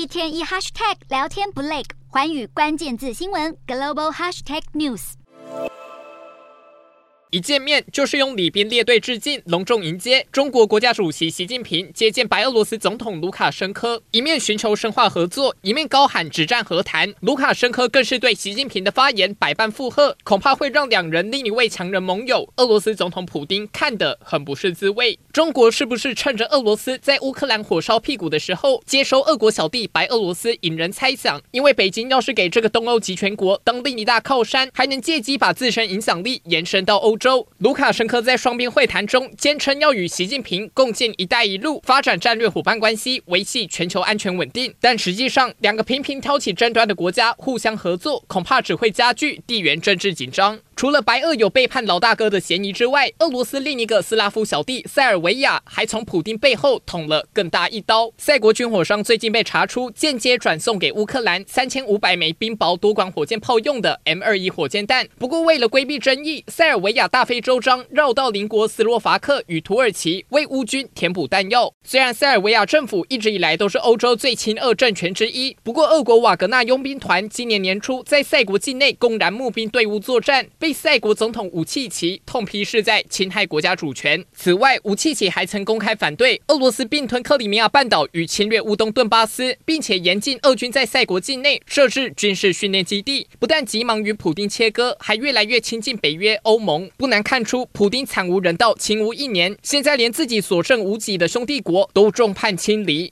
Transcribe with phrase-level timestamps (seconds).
[0.00, 5.12] 一天一 hashtag 聊天不累，寰宇关键字新闻 global hashtag news。
[7.32, 17.14] 一见面就是用礼宾列队致敬，隆重迎接中国国家主席习近平接见白俄罗斯总统卢卡申科，一面寻求深化合作，一面高喊止战和谈。
[17.20, 25.16] 卢卡申科更是对习近平的发言百般附和，恐怕会让两人另一位强人盟友俄罗斯总统普丁看得很不是滋味。
[25.32, 30.52] 中国是不是趁着俄罗斯在乌克兰火烧屁股的时候接收俄国小弟白俄罗斯？
[30.62, 37.16] 引人猜想，因为北京要是给这个东欧集权国当另一大靠山，还能借机把自身影响力延伸到欧。
[37.20, 44.74] 洲卢卡申科在双边会谈中坚称要与习近平共建“一带一路”，发展战略伙伴关系，维系全球安全稳定。
[44.80, 50.58] 但实际上，两个频频挑起争端的国家互相合作，恐怕只会加剧地缘政治紧张。
[50.80, 58.10] 除了白俄有背叛老大哥的嫌疑之外，俄罗斯另一个斯拉夫小弟塞尔维亚还从普丁背后捅了更大一刀。
[58.16, 65.06] 塞国军火商最近被查出间接转送给乌克兰三千五百枚冰雹多管火箭炮用的 M 二一火箭弹。
[65.18, 71.70] 不过，为了规避争议，塞尔维亚大费周章绕道邻国斯洛伐克与土耳其为乌军填补弹药。
[71.84, 84.24] 虽然塞尔维亚政府一直以来都是欧洲最亲俄政权之一，不过俄国瓦格纳佣兵团今年年初在塞国境内公然募兵队伍作战，被塞国总统武契奇痛批是在侵害国家主权。
[84.32, 93.26] 此外，武契奇还曾公开反对俄罗斯并吞克里米亚半岛与侵略乌东顿巴斯，并且严禁俄军在塞国境内设置军事训练基地。
[93.38, 96.90] 不但急忙与普丁切割，还越来越亲近北约、欧盟。
[96.96, 99.56] 不难看出，普丁惨无人道，情无一年。
[99.62, 103.08] 现在连自己所剩无几的兄弟国都众叛亲离。